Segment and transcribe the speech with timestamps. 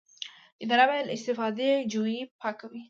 [0.63, 2.79] اداره باید له استفاده جویۍ پاکه وي.